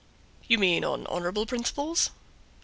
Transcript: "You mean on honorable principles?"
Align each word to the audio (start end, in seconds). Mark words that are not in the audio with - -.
"You 0.47 0.57
mean 0.57 0.83
on 0.83 1.05
honorable 1.05 1.45
principles?" 1.45 2.09